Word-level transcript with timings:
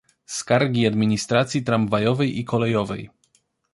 "Skargi 0.25 0.87
administracji 0.87 1.63
tramwajowej 1.63 2.39
i 2.39 2.45
kolejowej." 2.45 3.09